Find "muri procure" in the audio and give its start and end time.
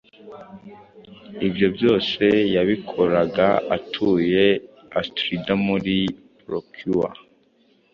5.65-7.15